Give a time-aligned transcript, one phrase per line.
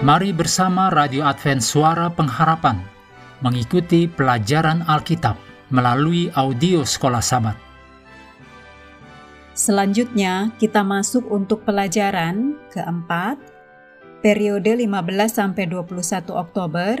[0.00, 2.80] Mari bersama Radio Advent Suara Pengharapan
[3.44, 5.36] mengikuti pelajaran Alkitab
[5.68, 7.52] melalui audio Sekolah Sabat.
[9.52, 13.36] Selanjutnya kita masuk untuk pelajaran keempat
[14.24, 14.88] periode 15
[15.28, 15.92] sampai 21
[16.32, 16.96] Oktober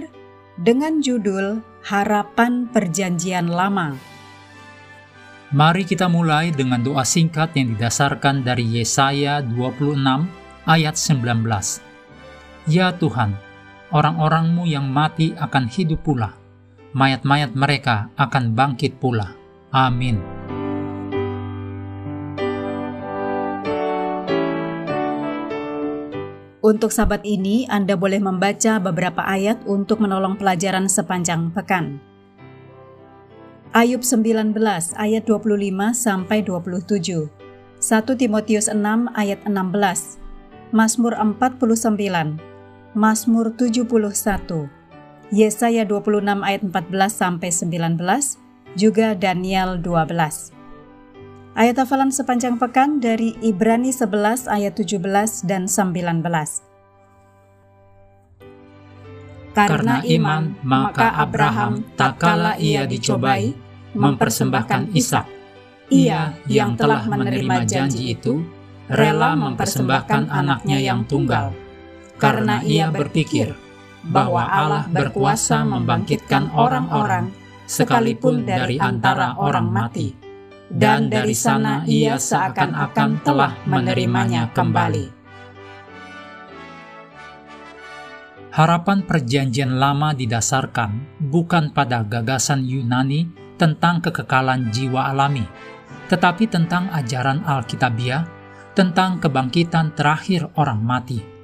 [0.60, 3.96] dengan judul Harapan Perjanjian Lama.
[5.56, 9.96] Mari kita mulai dengan doa singkat yang didasarkan dari Yesaya 26
[10.68, 11.89] ayat 19.
[12.70, 13.34] Ya Tuhan,
[13.90, 16.38] orang-orangmu yang mati akan hidup pula,
[16.94, 19.34] mayat-mayat mereka akan bangkit pula.
[19.74, 20.22] Amin.
[26.62, 31.98] Untuk sahabat ini, Anda boleh membaca beberapa ayat untuk menolong pelajaran sepanjang pekan.
[33.74, 34.54] Ayub 19
[34.94, 37.26] ayat 25 sampai 27.
[37.82, 38.78] 1 Timotius 6
[39.18, 40.22] ayat 16.
[40.70, 42.49] Mazmur 49.
[42.90, 44.66] Mazmur 71.
[45.30, 48.02] Yesaya 26 ayat 14 sampai 19,
[48.74, 50.50] juga Daniel 12.
[51.54, 56.18] Ayat hafalan sepanjang pekan dari Ibrani 11 ayat 17 dan 19.
[59.54, 63.54] Karena iman, maka Abraham tak kala ia dicobai,
[63.94, 65.26] mempersembahkan Ishak.
[65.94, 68.42] Ia yang telah menerima janji itu,
[68.90, 71.54] rela mempersembahkan anaknya yang tunggal,
[72.20, 73.56] karena ia berpikir
[74.04, 77.32] bahwa Allah berkuasa membangkitkan orang-orang
[77.64, 80.12] sekalipun dari antara orang mati
[80.70, 85.18] dan dari sana ia seakan-akan telah menerimanya kembali.
[88.50, 95.46] Harapan Perjanjian Lama didasarkan bukan pada gagasan Yunani tentang kekekalan jiwa alami,
[96.10, 98.26] tetapi tentang ajaran Alkitabiah
[98.74, 101.39] tentang kebangkitan terakhir orang mati.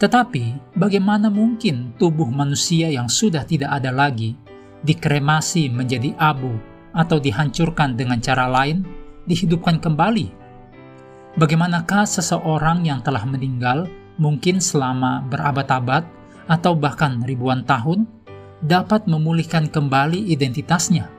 [0.00, 4.32] Tetapi, bagaimana mungkin tubuh manusia yang sudah tidak ada lagi
[4.80, 6.56] dikremasi menjadi abu
[6.96, 8.80] atau dihancurkan dengan cara lain,
[9.28, 10.32] dihidupkan kembali.
[11.36, 16.08] Bagaimanakah seseorang yang telah meninggal, mungkin selama berabad-abad
[16.48, 18.08] atau bahkan ribuan tahun,
[18.64, 21.12] dapat memulihkan kembali identitasnya?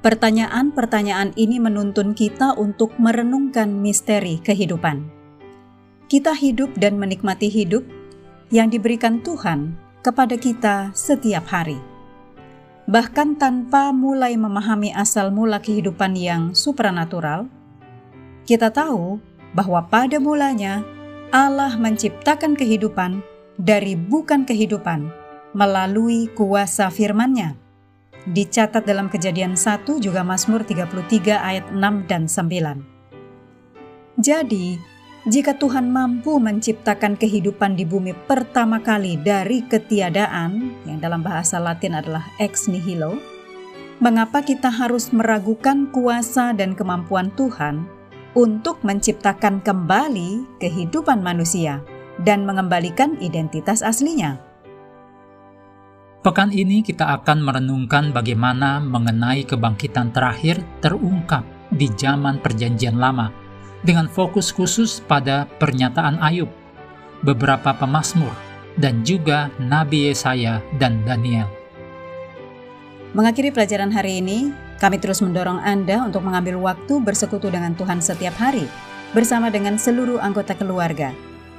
[0.00, 5.19] Pertanyaan-pertanyaan ini menuntun kita untuk merenungkan misteri kehidupan.
[6.10, 7.86] Kita hidup dan menikmati hidup
[8.50, 11.78] yang diberikan Tuhan kepada kita setiap hari
[12.90, 17.46] bahkan tanpa mulai memahami asal mula kehidupan yang supranatural,
[18.42, 19.22] kita tahu
[19.54, 20.82] bahwa pada mulanya
[21.30, 23.22] Allah menciptakan kehidupan
[23.54, 25.06] dari bukan kehidupan
[25.54, 27.54] melalui kuasa firman-Nya.
[28.26, 32.82] Dicatat dalam kejadian 1 juga Mazmur 33 ayat 6 dan 9.
[34.18, 34.76] Jadi,
[35.28, 41.92] jika Tuhan mampu menciptakan kehidupan di bumi pertama kali dari ketiadaan, yang dalam bahasa Latin
[41.92, 43.20] adalah ex nihilo,
[44.00, 47.84] mengapa kita harus meragukan kuasa dan kemampuan Tuhan
[48.32, 51.84] untuk menciptakan kembali kehidupan manusia
[52.24, 54.40] dan mengembalikan identitas aslinya?
[56.24, 63.39] Pekan ini kita akan merenungkan bagaimana mengenai kebangkitan terakhir terungkap di zaman Perjanjian Lama
[63.86, 66.48] dengan fokus khusus pada pernyataan Ayub,
[67.24, 68.32] beberapa pemazmur,
[68.76, 71.48] dan juga Nabi Yesaya dan Daniel.
[73.16, 78.38] Mengakhiri pelajaran hari ini, kami terus mendorong Anda untuk mengambil waktu bersekutu dengan Tuhan setiap
[78.38, 78.64] hari
[79.10, 81.10] bersama dengan seluruh anggota keluarga,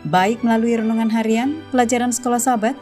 [0.07, 2.75] baik melalui renungan harian, pelajaran sekolah sahabat,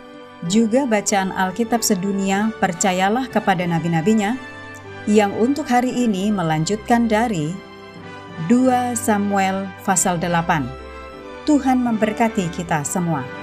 [0.48, 4.40] juga bacaan Alkitab sedunia percayalah kepada nabi-nabinya,
[5.10, 7.52] yang untuk hari ini melanjutkan dari
[8.48, 10.64] 2 Samuel pasal 8.
[11.44, 13.39] Tuhan memberkati kita semua.